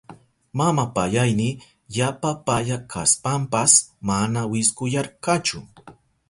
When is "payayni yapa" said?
0.95-2.29